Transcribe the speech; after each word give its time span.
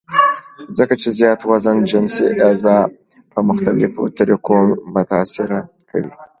ځکه 0.77 0.93
چې 1.01 1.09
زيات 1.19 1.39
وزن 1.51 1.77
جنسي 1.89 2.25
اعضاء 2.45 2.83
پۀ 3.31 3.39
مختلفوطريقو 3.49 4.55
متاثره 4.93 5.59
کوي- 5.89 6.11